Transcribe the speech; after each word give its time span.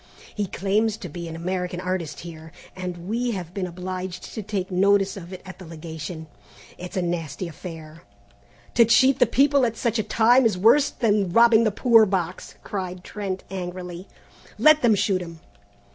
He 0.33 0.47
claims 0.47 0.97
to 0.97 1.07
be 1.09 1.27
an 1.27 1.35
American 1.35 1.79
artist 1.79 2.21
here, 2.21 2.51
and 2.75 3.07
we 3.07 3.33
have 3.33 3.53
been 3.53 3.67
obliged 3.67 4.23
to 4.33 4.41
take 4.41 4.71
notice 4.71 5.15
of 5.15 5.31
it 5.31 5.43
at 5.45 5.59
the 5.59 5.65
Legation. 5.67 6.25
It's 6.79 6.97
a 6.97 7.03
nasty 7.03 7.47
affair." 7.47 8.01
"To 8.73 8.83
cheat 8.85 9.19
the 9.19 9.27
people 9.27 9.63
at 9.63 9.77
such 9.77 9.99
a 9.99 10.03
time 10.03 10.43
is 10.43 10.57
worse 10.57 10.89
than 10.89 11.29
robbing 11.31 11.65
the 11.65 11.71
poor 11.71 12.07
box," 12.07 12.55
cried 12.63 13.03
Trent 13.03 13.43
angrily. 13.51 14.07
"Let 14.57 14.81
them 14.81 14.95
shoot 14.95 15.21
him!" 15.21 15.39